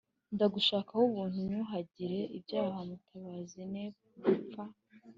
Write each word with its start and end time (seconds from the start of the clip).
Ndagushakaho 0.33 1.03
Ubuntu 1.09 1.35
unyuhagire 1.43 2.19
ibyaha 2.37 2.79
mutabazi 2.89 3.61
ne 3.73 3.83
gupfa 4.23 4.63